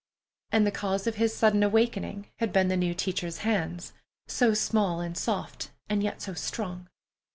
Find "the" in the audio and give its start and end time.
0.65-0.71, 2.69-2.75